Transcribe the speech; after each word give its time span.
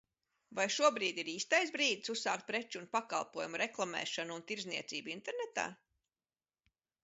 Vai 0.59 0.63
šobrīd 0.75 1.19
ir 1.23 1.29
īstais 1.33 1.73
brīdis 1.75 2.13
uzsākt 2.15 2.47
preču 2.49 2.81
un 2.83 2.89
pakalpojumu 2.97 3.61
reklamēšanu, 3.65 4.41
un 4.41 4.49
tirdzniecību 4.51 5.17
internetā? 5.19 5.71